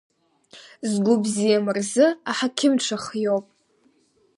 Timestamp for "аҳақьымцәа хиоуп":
2.29-3.45